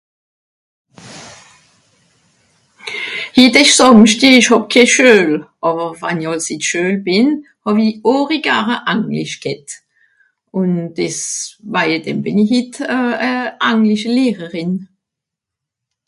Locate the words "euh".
12.97-13.13, 13.29-13.47